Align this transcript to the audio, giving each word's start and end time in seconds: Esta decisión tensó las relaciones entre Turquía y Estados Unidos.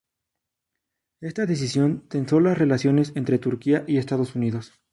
Esta 1.21 1.45
decisión 1.45 2.07
tensó 2.09 2.39
las 2.39 2.57
relaciones 2.57 3.11
entre 3.15 3.37
Turquía 3.37 3.83
y 3.85 3.97
Estados 3.99 4.33
Unidos. 4.35 4.73